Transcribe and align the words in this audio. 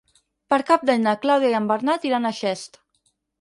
Per 0.53 0.57
Cap 0.69 0.85
d'Any 0.89 1.03
na 1.07 1.13
Clàudia 1.25 1.51
i 1.51 1.59
en 1.59 1.67
Bernat 1.73 2.09
iran 2.11 2.27
a 2.27 2.33
Xest. 2.39 2.81